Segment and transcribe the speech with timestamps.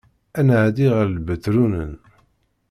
[0.39, 1.93] Ad nɛeddi ɣer Ibetṛunen.